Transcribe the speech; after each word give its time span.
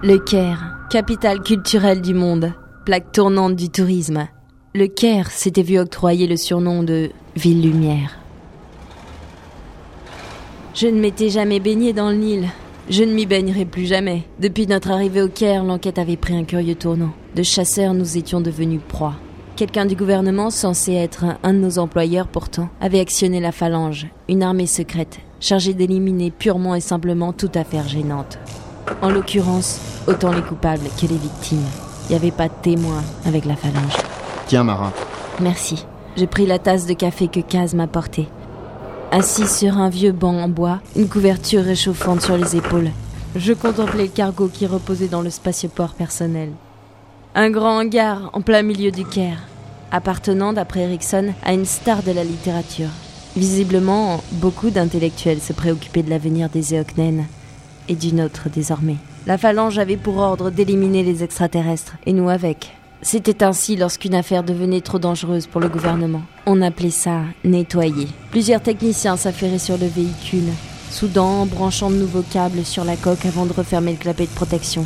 Le 0.00 0.16
Caire, 0.18 0.76
capitale 0.90 1.42
culturelle 1.42 2.00
du 2.00 2.14
monde, 2.14 2.52
plaque 2.84 3.10
tournante 3.10 3.56
du 3.56 3.68
tourisme. 3.68 4.28
Le 4.72 4.86
Caire 4.86 5.28
s'était 5.32 5.62
vu 5.62 5.76
octroyer 5.76 6.28
le 6.28 6.36
surnom 6.36 6.84
de 6.84 7.10
Ville 7.34 7.62
Lumière. 7.62 8.16
Je 10.72 10.86
ne 10.86 11.00
m'étais 11.00 11.30
jamais 11.30 11.58
baigné 11.58 11.92
dans 11.92 12.10
le 12.10 12.16
Nil. 12.16 12.48
Je 12.88 13.02
ne 13.02 13.12
m'y 13.12 13.26
baignerai 13.26 13.64
plus 13.64 13.86
jamais. 13.86 14.22
Depuis 14.38 14.68
notre 14.68 14.92
arrivée 14.92 15.20
au 15.20 15.28
Caire, 15.28 15.64
l'enquête 15.64 15.98
avait 15.98 16.16
pris 16.16 16.36
un 16.36 16.44
curieux 16.44 16.76
tournant. 16.76 17.10
De 17.34 17.42
chasseurs, 17.42 17.92
nous 17.92 18.16
étions 18.16 18.40
devenus 18.40 18.80
proies. 18.86 19.16
Quelqu'un 19.56 19.84
du 19.84 19.96
gouvernement, 19.96 20.50
censé 20.50 20.92
être 20.92 21.24
un 21.42 21.52
de 21.52 21.58
nos 21.58 21.80
employeurs 21.80 22.28
pourtant, 22.28 22.68
avait 22.80 23.00
actionné 23.00 23.40
la 23.40 23.50
phalange, 23.50 24.06
une 24.28 24.44
armée 24.44 24.68
secrète, 24.68 25.18
chargée 25.40 25.74
d'éliminer 25.74 26.30
purement 26.30 26.76
et 26.76 26.80
simplement 26.80 27.32
toute 27.32 27.56
affaire 27.56 27.88
gênante. 27.88 28.38
En 29.02 29.10
l'occurrence, 29.10 29.80
autant 30.06 30.32
les 30.32 30.42
coupables 30.42 30.88
que 31.00 31.06
les 31.06 31.16
victimes. 31.16 31.64
Il 32.08 32.12
n'y 32.12 32.16
avait 32.16 32.30
pas 32.30 32.48
de 32.48 32.54
témoin 32.62 33.02
avec 33.26 33.44
la 33.44 33.56
phalange. 33.56 33.96
Tiens, 34.46 34.64
Mara. 34.64 34.92
Merci. 35.40 35.84
J'ai 36.16 36.26
pris 36.26 36.46
la 36.46 36.58
tasse 36.58 36.86
de 36.86 36.94
café 36.94 37.28
que 37.28 37.40
Kaz 37.40 37.74
m'a 37.74 37.86
portée. 37.86 38.28
Assis 39.10 39.46
sur 39.46 39.78
un 39.78 39.88
vieux 39.88 40.12
banc 40.12 40.36
en 40.36 40.48
bois, 40.48 40.80
une 40.96 41.08
couverture 41.08 41.62
réchauffante 41.62 42.22
sur 42.22 42.36
les 42.36 42.56
épaules, 42.56 42.90
je 43.36 43.52
contemplais 43.52 44.04
le 44.04 44.08
cargo 44.08 44.48
qui 44.48 44.66
reposait 44.66 45.08
dans 45.08 45.22
le 45.22 45.30
spatioport 45.30 45.94
personnel. 45.94 46.50
Un 47.34 47.50
grand 47.50 47.78
hangar 47.78 48.30
en 48.32 48.40
plein 48.40 48.62
milieu 48.62 48.90
du 48.90 49.04
Caire, 49.04 49.42
appartenant, 49.92 50.52
d'après 50.52 50.80
Erickson, 50.80 51.34
à 51.44 51.52
une 51.52 51.66
star 51.66 52.02
de 52.02 52.12
la 52.12 52.24
littérature. 52.24 52.88
Visiblement, 53.36 54.22
beaucoup 54.32 54.70
d'intellectuels 54.70 55.40
se 55.40 55.52
préoccupaient 55.52 56.02
de 56.02 56.10
l'avenir 56.10 56.48
des 56.48 56.74
Eoknen, 56.74 57.26
et 57.88 57.94
du 57.94 58.14
nôtre 58.14 58.48
désormais. 58.48 58.96
La 59.26 59.38
phalange 59.38 59.78
avait 59.78 59.96
pour 59.96 60.18
ordre 60.18 60.50
d'éliminer 60.50 61.02
les 61.02 61.22
extraterrestres, 61.22 61.96
et 62.06 62.12
nous 62.12 62.28
avec. 62.28 62.74
C'était 63.02 63.44
ainsi 63.44 63.76
lorsqu'une 63.76 64.14
affaire 64.14 64.42
devenait 64.42 64.80
trop 64.80 64.98
dangereuse 64.98 65.46
pour 65.46 65.60
le 65.60 65.68
gouvernement. 65.68 66.22
On 66.46 66.62
appelait 66.62 66.90
ça 66.90 67.20
nettoyer. 67.44 68.08
Plusieurs 68.30 68.62
techniciens 68.62 69.16
s'affairaient 69.16 69.58
sur 69.58 69.78
le 69.78 69.86
véhicule, 69.86 70.48
soudant, 70.90 71.46
branchant 71.46 71.90
de 71.90 71.96
nouveaux 71.96 72.22
câbles 72.22 72.64
sur 72.64 72.84
la 72.84 72.96
coque 72.96 73.26
avant 73.26 73.46
de 73.46 73.52
refermer 73.52 73.92
le 73.92 73.98
clapet 73.98 74.26
de 74.26 74.30
protection. 74.30 74.84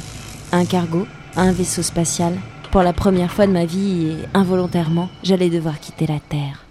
Un 0.53 0.65
cargo, 0.67 1.07
un 1.37 1.53
vaisseau 1.53 1.83
spatial. 1.83 2.35
Pour 2.71 2.83
la 2.83 2.93
première 2.93 3.33
fois 3.33 3.47
de 3.47 3.53
ma 3.53 3.65
vie, 3.65 4.09
et 4.09 4.17
involontairement, 4.35 5.09
j'allais 5.23 5.51
devoir 5.51 5.79
quitter 5.79 6.07
la 6.07 6.21
Terre. 6.21 6.65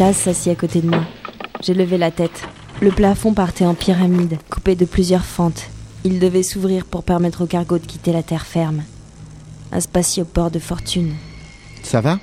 Kaz 0.00 0.16
s'assit 0.16 0.50
à 0.50 0.54
côté 0.54 0.80
de 0.80 0.88
moi. 0.88 1.02
J'ai 1.62 1.74
levé 1.74 1.98
la 1.98 2.10
tête. 2.10 2.48
Le 2.80 2.90
plafond 2.90 3.34
partait 3.34 3.66
en 3.66 3.74
pyramide, 3.74 4.38
coupé 4.48 4.74
de 4.74 4.86
plusieurs 4.86 5.26
fentes. 5.26 5.66
Il 6.04 6.18
devait 6.20 6.42
s'ouvrir 6.42 6.86
pour 6.86 7.02
permettre 7.02 7.44
au 7.44 7.46
cargo 7.46 7.76
de 7.76 7.84
quitter 7.84 8.10
la 8.10 8.22
terre 8.22 8.46
ferme. 8.46 8.82
Un 9.72 9.80
spatioport 9.80 10.50
de 10.50 10.58
fortune. 10.58 11.12
Ça 11.82 12.00
va? 12.00 12.18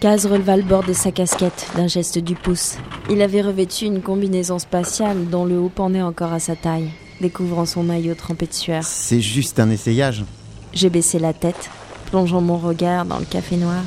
Kaz 0.00 0.24
releva 0.24 0.56
le 0.56 0.62
bord 0.62 0.84
de 0.84 0.94
sa 0.94 1.12
casquette 1.12 1.66
d'un 1.76 1.86
geste 1.86 2.16
du 2.18 2.34
pouce. 2.34 2.78
Il 3.10 3.20
avait 3.20 3.42
revêtu 3.42 3.84
une 3.84 4.00
combinaison 4.00 4.58
spatiale 4.58 5.28
dont 5.28 5.44
le 5.44 5.58
haut 5.58 5.68
pendait 5.68 6.00
encore 6.00 6.32
à 6.32 6.40
sa 6.40 6.56
taille, 6.56 6.88
découvrant 7.20 7.66
son 7.66 7.82
maillot 7.82 8.14
trempé 8.14 8.46
de 8.46 8.54
sueur. 8.54 8.84
C'est 8.84 9.20
juste 9.20 9.60
un 9.60 9.68
essayage. 9.68 10.24
J'ai 10.72 10.88
baissé 10.88 11.18
la 11.18 11.34
tête, 11.34 11.68
plongeant 12.06 12.40
mon 12.40 12.56
regard 12.56 13.04
dans 13.04 13.18
le 13.18 13.26
café 13.26 13.58
noir. 13.58 13.82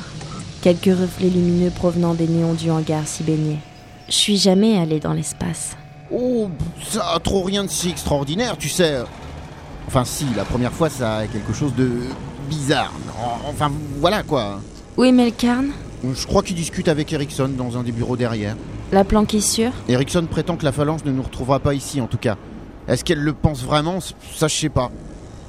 Quelques 0.62 0.96
reflets 0.96 1.28
lumineux 1.28 1.70
provenant 1.70 2.14
des 2.14 2.28
néons 2.28 2.54
du 2.54 2.70
hangar 2.70 3.04
s'y 3.08 3.24
baignaient. 3.24 3.58
Je 4.08 4.14
suis 4.14 4.36
jamais 4.36 4.78
allée 4.78 5.00
dans 5.00 5.12
l'espace. 5.12 5.76
Oh, 6.12 6.48
ça 6.88 7.14
a 7.14 7.18
trop 7.18 7.42
rien 7.42 7.64
de 7.64 7.68
si 7.68 7.90
extraordinaire, 7.90 8.56
tu 8.56 8.68
sais. 8.68 8.98
Enfin, 9.88 10.04
si, 10.04 10.24
la 10.36 10.44
première 10.44 10.72
fois, 10.72 10.88
ça 10.88 11.16
a 11.16 11.26
quelque 11.26 11.52
chose 11.52 11.74
de 11.74 11.90
bizarre. 12.48 12.92
Enfin, 13.44 13.72
voilà 13.98 14.22
quoi. 14.22 14.60
Où 14.96 15.02
est 15.02 15.10
Melkarn? 15.10 15.70
Je 16.04 16.26
crois 16.28 16.44
qu'il 16.44 16.54
discute 16.54 16.86
avec 16.86 17.12
Ericsson 17.12 17.50
dans 17.58 17.76
un 17.76 17.82
des 17.82 17.92
bureaux 17.92 18.16
derrière. 18.16 18.56
La 18.92 19.02
planque 19.02 19.34
est 19.34 19.40
sûre? 19.40 19.72
Ericsson 19.88 20.26
prétend 20.30 20.56
que 20.56 20.64
la 20.64 20.72
phalange 20.72 21.04
ne 21.04 21.10
nous 21.10 21.22
retrouvera 21.22 21.58
pas 21.58 21.74
ici, 21.74 22.00
en 22.00 22.06
tout 22.06 22.18
cas. 22.18 22.36
Est-ce 22.86 23.02
qu'elle 23.02 23.20
le 23.20 23.32
pense 23.32 23.64
vraiment? 23.64 23.98
Ça, 24.00 24.46
je 24.46 24.54
sais 24.54 24.68
pas. 24.68 24.92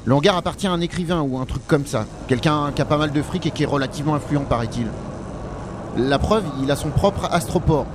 Le 0.05 0.13
hangar 0.13 0.35
appartient 0.35 0.67
à 0.67 0.71
un 0.71 0.81
écrivain 0.81 1.21
ou 1.21 1.37
un 1.37 1.45
truc 1.45 1.65
comme 1.65 1.85
ça. 1.85 2.05
Quelqu'un 2.27 2.73
qui 2.75 2.81
a 2.81 2.85
pas 2.85 2.97
mal 2.97 3.13
de 3.13 3.21
fric 3.21 3.45
et 3.45 3.51
qui 3.51 3.63
est 3.63 3.67
relativement 3.67 4.15
influent, 4.15 4.43
paraît-il. 4.43 4.87
La 5.95 6.19
preuve, 6.19 6.43
il 6.61 6.69
a 6.71 6.75
son 6.75 6.89
propre 6.89 7.29
astroport. 7.31 7.85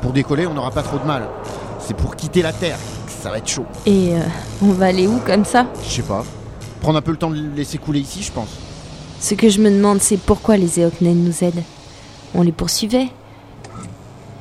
Pour 0.00 0.12
décoller, 0.12 0.46
on 0.46 0.54
n'aura 0.54 0.70
pas 0.70 0.82
trop 0.82 0.98
de 0.98 1.04
mal. 1.04 1.24
C'est 1.80 1.96
pour 1.96 2.14
quitter 2.14 2.42
la 2.42 2.52
Terre. 2.52 2.78
Ça 3.08 3.30
va 3.30 3.38
être 3.38 3.48
chaud. 3.48 3.66
Et 3.84 4.14
euh, 4.14 4.20
on 4.62 4.70
va 4.70 4.86
aller 4.86 5.08
où 5.08 5.18
comme 5.26 5.44
ça? 5.44 5.66
Je 5.82 5.88
sais 5.88 6.02
pas. 6.02 6.24
Prendre 6.80 6.98
un 6.98 7.02
peu 7.02 7.10
le 7.10 7.16
temps 7.16 7.30
de 7.30 7.36
le 7.36 7.50
laisser 7.56 7.78
couler 7.78 7.98
ici, 7.98 8.22
je 8.22 8.30
pense. 8.30 8.50
Ce 9.18 9.34
que 9.34 9.48
je 9.48 9.60
me 9.60 9.70
demande, 9.70 10.00
c'est 10.00 10.18
pourquoi 10.18 10.56
les 10.56 10.78
Eoknen 10.78 11.24
nous 11.24 11.42
aident. 11.42 11.64
On 12.34 12.42
les 12.42 12.52
poursuivait. 12.52 13.08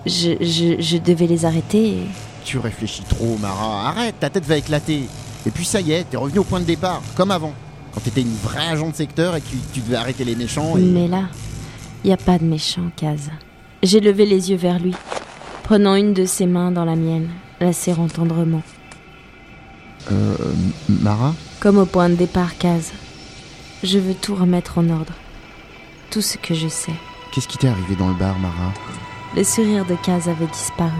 Je, 0.05 0.33
je, 0.41 0.75
je 0.79 0.97
devais 0.97 1.25
les 1.25 1.45
arrêter 1.45 1.87
et... 1.87 2.07
Tu 2.43 2.59
réfléchis 2.59 3.01
trop, 3.01 3.37
Mara. 3.41 3.87
Arrête, 3.87 4.19
ta 4.19 4.29
tête 4.29 4.45
va 4.45 4.57
éclater. 4.57 5.05
Et 5.45 5.51
puis 5.51 5.66
ça 5.66 5.81
y 5.81 5.91
est, 5.91 6.03
t'es 6.06 6.17
revenu 6.17 6.39
au 6.39 6.44
point 6.44 6.59
de 6.59 6.66
départ, 6.66 7.01
comme 7.16 7.31
avant. 7.31 7.53
Quand 7.94 8.01
t'étais 8.01 8.22
une 8.22 8.35
vraie 8.35 8.67
agent 8.67 8.89
de 8.89 8.95
secteur 8.95 9.35
et 9.35 9.41
que 9.41 9.47
tu, 9.47 9.57
tu 9.73 9.79
devais 9.79 9.95
arrêter 9.95 10.25
les 10.25 10.35
méchants 10.35 10.75
et... 10.78 10.81
Mais 10.81 11.07
là, 11.07 11.23
il 12.03 12.11
a 12.11 12.17
pas 12.17 12.38
de 12.38 12.44
méchant, 12.44 12.91
Kaz. 12.95 13.29
J'ai 13.84 14.00
levé 14.00 14.25
les 14.25 14.50
yeux 14.50 14.57
vers 14.57 14.79
lui, 14.79 14.94
prenant 15.63 15.95
une 15.95 16.13
de 16.13 16.25
ses 16.25 16.45
mains 16.45 16.72
dans 16.72 16.85
la 16.85 16.95
mienne, 16.95 17.29
la 17.59 17.73
serrant 17.73 18.07
tendrement. 18.07 18.63
Euh... 20.11 20.35
Mara? 20.89 21.34
Comme 21.59 21.78
au 21.78 21.85
point 21.85 22.09
de 22.09 22.16
départ, 22.16 22.57
Kaz. 22.57 22.91
Je 23.84 24.00
veux 24.00 24.13
tout 24.13 24.35
remettre 24.35 24.78
en 24.79 24.89
ordre. 24.89 25.13
Tout 26.09 26.22
ce 26.22 26.38
que 26.38 26.53
je 26.53 26.67
sais. 26.67 26.94
Qu'est-ce 27.31 27.47
qui 27.47 27.57
t'est 27.57 27.67
arrivé 27.67 27.95
dans 27.95 28.07
le 28.07 28.16
bar, 28.16 28.38
Mara? 28.39 28.73
Le 29.35 29.44
sourire 29.44 29.85
de 29.85 29.95
Kaz 29.95 30.28
avait 30.28 30.47
disparu. 30.47 30.91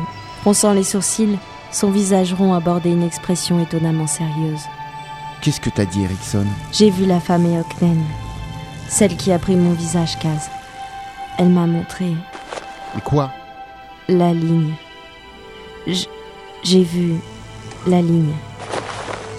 Fronçant 0.41 0.73
les 0.73 0.84
sourcils, 0.84 1.38
son 1.75 1.91
visage 1.91 2.33
rond 2.33 2.53
abordait 2.53 2.91
une 2.91 3.03
expression 3.03 3.59
étonnamment 3.59 4.07
sérieuse. 4.07 4.61
Qu'est-ce 5.41 5.59
que 5.59 5.69
t'as 5.69 5.83
dit, 5.83 6.03
Erickson 6.03 6.45
J'ai 6.71 6.89
vu 6.89 7.05
la 7.05 7.19
femme 7.19 7.45
Eoknen, 7.45 8.01
celle 8.87 9.17
qui 9.17 9.33
a 9.33 9.39
pris 9.39 9.57
mon 9.57 9.73
visage, 9.73 10.17
Kaz. 10.17 10.49
Elle 11.37 11.49
m'a 11.49 11.67
montré 11.67 12.13
Et 12.97 13.01
quoi? 13.03 13.29
la 14.07 14.33
ligne. 14.33 14.73
J'ai 16.63 16.83
vu 16.83 17.16
la 17.85 18.01
ligne. 18.01 18.31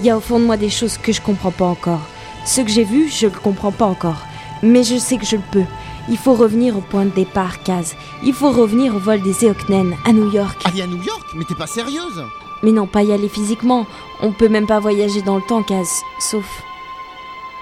Il 0.01 0.05
y 0.05 0.11
a 0.11 0.17
au 0.19 0.21
fond 0.21 0.39
de 0.39 0.45
moi 0.45 0.59
des 0.59 0.69
choses 0.69 0.99
que 0.99 1.13
je 1.13 1.23
comprends 1.23 1.51
pas 1.51 1.65
encore. 1.65 2.03
Ce 2.45 2.61
que 2.61 2.69
j'ai 2.69 2.85
vu, 2.85 3.09
je 3.09 3.27
le 3.29 3.33
comprends 3.33 3.73
pas 3.73 3.87
encore. 3.87 4.27
Mais 4.63 4.83
je 4.83 4.99
sais 4.99 5.17
que 5.17 5.25
je 5.25 5.37
le 5.37 5.43
peux. 5.51 5.65
Il 6.09 6.17
faut 6.17 6.35
revenir 6.35 6.77
au 6.77 6.81
point 6.81 7.05
de 7.05 7.11
départ, 7.11 7.63
Kaz. 7.65 7.97
Il 8.23 8.33
faut 8.33 8.53
revenir 8.53 8.95
au 8.95 8.99
vol 8.99 9.21
des 9.23 9.45
Eoknen, 9.45 9.97
à 10.05 10.13
New 10.13 10.31
York. 10.31 10.63
Aller 10.65 10.83
à 10.83 10.87
New 10.87 11.03
York 11.03 11.27
Mais 11.35 11.45
t'es 11.45 11.55
pas 11.55 11.67
sérieuse 11.67 12.23
Mais 12.63 12.71
non, 12.71 12.87
pas 12.87 13.03
y 13.03 13.13
aller 13.13 13.29
physiquement. 13.29 13.87
On 14.23 14.33
peut 14.33 14.49
même 14.49 14.67
pas 14.67 14.79
voyager 14.79 15.23
dans 15.23 15.37
le 15.37 15.43
temps, 15.43 15.63
Kaz. 15.63 15.89
Sauf. 16.21 16.63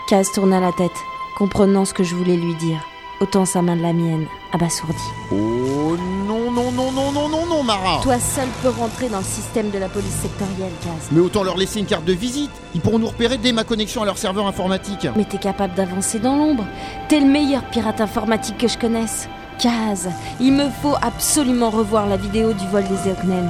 Kaz 0.08 0.30
tourna 0.32 0.60
la 0.60 0.72
tête, 0.72 0.92
comprenant 1.38 1.86
ce 1.86 1.94
que 1.94 2.04
je 2.04 2.14
voulais 2.14 2.36
lui 2.36 2.54
dire. 2.56 2.80
Autant 3.20 3.46
sa 3.46 3.62
main 3.62 3.76
de 3.76 3.82
la 3.82 3.94
mienne, 3.94 4.26
abasourdie. 4.52 4.94
Oh 5.32 5.96
non, 6.26 6.33
non, 6.54 6.70
non, 6.70 6.92
non, 6.92 7.10
non, 7.10 7.28
non, 7.28 7.46
non, 7.46 7.62
Mara 7.64 8.00
Toi 8.02 8.18
seul 8.20 8.48
peux 8.62 8.68
rentrer 8.68 9.08
dans 9.08 9.18
le 9.18 9.24
système 9.24 9.70
de 9.70 9.78
la 9.78 9.88
police 9.88 10.14
sectorielle, 10.22 10.72
Kaz. 10.82 11.08
Mais 11.10 11.20
autant 11.20 11.42
leur 11.42 11.56
laisser 11.56 11.80
une 11.80 11.86
carte 11.86 12.04
de 12.04 12.12
visite 12.12 12.50
Ils 12.74 12.80
pourront 12.80 13.00
nous 13.00 13.08
repérer 13.08 13.38
dès 13.38 13.52
ma 13.52 13.64
connexion 13.64 14.02
à 14.02 14.04
leur 14.04 14.18
serveur 14.18 14.46
informatique 14.46 15.08
Mais 15.16 15.24
t'es 15.24 15.38
capable 15.38 15.74
d'avancer 15.74 16.20
dans 16.20 16.36
l'ombre. 16.36 16.64
T'es 17.08 17.18
le 17.20 17.26
meilleur 17.26 17.64
pirate 17.70 18.00
informatique 18.00 18.58
que 18.58 18.68
je 18.68 18.78
connaisse. 18.78 19.28
Kaz, 19.58 20.08
il 20.40 20.52
me 20.52 20.68
faut 20.82 20.94
absolument 21.02 21.70
revoir 21.70 22.06
la 22.06 22.16
vidéo 22.16 22.52
du 22.52 22.66
vol 22.68 22.84
des 22.84 23.10
Eoknen. 23.10 23.48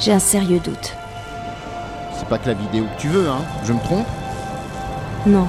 J'ai 0.00 0.12
un 0.12 0.18
sérieux 0.18 0.60
doute. 0.64 0.94
c'est 2.18 2.28
pas 2.28 2.38
que 2.38 2.48
la 2.48 2.54
vidéo 2.54 2.84
que 2.96 3.00
tu 3.00 3.08
veux, 3.08 3.28
hein 3.28 3.42
Je 3.64 3.72
me 3.72 3.80
trompe? 3.80 4.06
Non. 5.26 5.46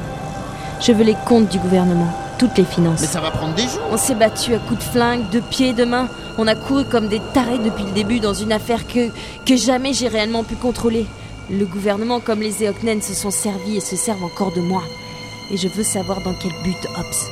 Je 0.80 0.92
veux 0.92 1.04
les 1.04 1.16
comptes 1.26 1.48
du 1.50 1.58
gouvernement, 1.60 2.12
toutes 2.44 2.58
les 2.58 2.66
finances. 2.66 3.00
Mais 3.00 3.08
ça 3.08 3.22
va 3.22 3.32
prendre 3.32 3.56
des 3.56 3.64
jours 3.64 3.82
On 3.90 3.98
s'est 3.98 4.16
battu 4.16 4.54
à 4.54 4.60
coups 4.60 4.80
de 4.80 4.92
flingue, 4.92 5.30
de 5.30 5.40
pieds, 5.40 5.72
de 5.72 5.86
mains. 5.86 6.10
On 6.38 6.46
a 6.48 6.56
couru 6.56 6.84
comme 6.84 7.08
des 7.08 7.22
tarés 7.34 7.58
depuis 7.58 7.86
le 7.86 7.92
début 7.92 8.20
dans 8.20 8.34
une 8.34 8.52
affaire 8.52 8.86
que, 8.86 9.10
que 9.46 9.56
jamais 9.56 9.94
j'ai 9.94 10.10
réellement 10.10 10.44
pu 10.44 10.56
contrôler. 10.56 11.06
Le 11.50 11.66
gouvernement 11.66 12.20
comme 12.20 12.42
les 12.42 12.66
Eoknen 12.66 13.02
se 13.02 13.14
sont 13.14 13.32
servis 13.32 13.78
et 13.78 13.80
se 13.80 13.96
servent 13.96 14.26
encore 14.26 14.52
de 14.52 14.60
moi. 14.60 14.84
Et 15.52 15.58
je 15.58 15.70
veux 15.70 15.84
savoir 15.84 16.22
dans 16.22 16.34
quel 16.34 16.52
but 16.64 16.88
Ops. 17.00 17.28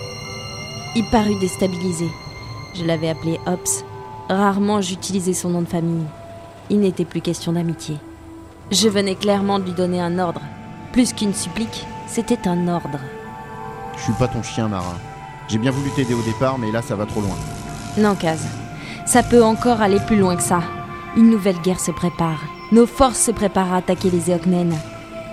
Il 0.95 1.03
parut 1.05 1.39
déstabilisé. 1.39 2.07
Je 2.73 2.85
l'avais 2.85 3.09
appelé 3.09 3.37
Ops. 3.47 3.83
Rarement 4.29 4.79
j'utilisais 4.79 5.33
son 5.33 5.49
nom 5.49 5.61
de 5.61 5.67
famille. 5.67 6.05
Il 6.69 6.79
n'était 6.79 7.05
plus 7.05 7.19
question 7.19 7.51
d'amitié. 7.51 7.97
Je 8.71 8.87
venais 8.87 9.15
clairement 9.15 9.59
de 9.59 9.65
lui 9.65 9.73
donner 9.73 9.99
un 9.99 10.19
ordre. 10.19 10.41
Plus 10.93 11.11
qu'une 11.11 11.33
supplique, 11.33 11.85
c'était 12.07 12.47
un 12.47 12.69
ordre. 12.69 12.99
Je 14.01 14.05
suis 14.05 14.13
pas 14.13 14.27
ton 14.27 14.41
chien, 14.41 14.67
Mara. 14.67 14.95
J'ai 15.47 15.59
bien 15.59 15.69
voulu 15.69 15.91
t'aider 15.91 16.15
au 16.15 16.23
départ, 16.23 16.57
mais 16.57 16.71
là 16.71 16.81
ça 16.81 16.95
va 16.95 17.05
trop 17.05 17.21
loin. 17.21 17.35
Non, 17.99 18.15
Kaz. 18.15 18.39
Ça 19.05 19.21
peut 19.21 19.43
encore 19.43 19.79
aller 19.79 19.99
plus 19.99 20.17
loin 20.17 20.35
que 20.35 20.41
ça. 20.41 20.61
Une 21.15 21.29
nouvelle 21.29 21.59
guerre 21.61 21.79
se 21.79 21.91
prépare. 21.91 22.39
Nos 22.71 22.87
forces 22.87 23.19
se 23.19 23.29
préparent 23.29 23.73
à 23.73 23.77
attaquer 23.77 24.09
les 24.09 24.31
Eoknen. 24.31 24.73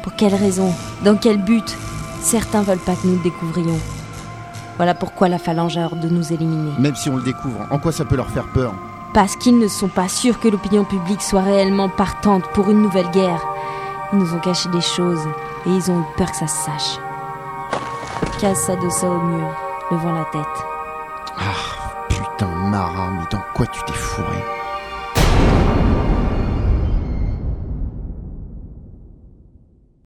Pour 0.03 0.15
quelle 0.17 0.35
raison? 0.35 0.71
Dans 1.03 1.17
quel 1.17 1.39
but? 1.39 1.79
Certains 2.21 2.61
veulent 2.61 2.79
pas 2.79 2.95
que 2.95 3.07
nous 3.07 3.17
le 3.17 3.23
découvrions. 3.23 3.79
Voilà 4.77 4.93
pourquoi 4.95 5.29
la 5.29 5.39
phalange 5.39 5.79
a 5.79 5.85
hâte 5.85 6.01
de 6.01 6.09
nous 6.11 6.31
éliminer. 6.31 6.73
Même 6.79 6.95
si 6.95 7.09
on 7.09 7.17
le 7.17 7.23
découvre, 7.23 7.67
en 7.71 7.79
quoi 7.79 7.93
ça 7.93 8.05
peut 8.05 8.17
leur 8.17 8.29
faire 8.29 8.53
peur? 8.53 8.75
Parce 9.15 9.35
qu'ils 9.37 9.59
ne 9.59 9.69
sont 9.69 9.89
pas 9.89 10.09
sûrs 10.09 10.41
que 10.41 10.49
l'opinion 10.49 10.85
publique 10.85 11.23
soit 11.23 11.41
réellement 11.41 11.89
partante 11.89 12.45
pour 12.53 12.69
une 12.69 12.83
nouvelle 12.83 13.11
guerre. 13.13 13.41
Ils 14.13 14.19
nous 14.19 14.35
ont 14.35 14.41
caché 14.41 14.69
des 14.69 14.83
choses 14.83 15.25
et 15.65 15.71
ils 15.71 15.91
ont 15.91 16.01
eu 16.01 16.05
peur 16.19 16.31
que 16.31 16.37
ça 16.37 16.47
se 16.47 16.65
sache. 16.65 16.99
Kaz 18.39 18.57
s'adossa 18.67 19.09
au 19.09 19.21
mur, 19.21 19.49
levant 19.91 20.13
la 20.13 20.25
tête. 20.27 20.65
Ah, 21.37 22.05
putain, 22.09 22.47
Mara, 22.47 23.11
mais 23.11 23.25
dans 23.33 23.43
quoi 23.53 23.67
tu 23.67 23.83
t'es 23.83 23.93
fourré? 23.93 24.45